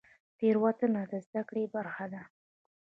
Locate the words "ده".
2.13-2.23